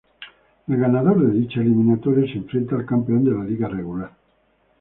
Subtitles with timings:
[0.67, 4.09] El ganador de dicha eliminatoria se enfrenta al campeón de la liga regular.